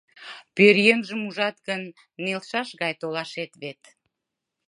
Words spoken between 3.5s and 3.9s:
вет!